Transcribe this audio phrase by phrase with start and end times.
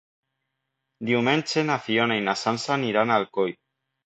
[1.09, 3.55] Diumenge na Fiona i na Sança aniran a Alcoi.